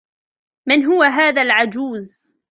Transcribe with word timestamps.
من 0.67 0.83
هو 0.85 1.03
هذا 1.03 1.41
العجوز؟ 1.41 2.09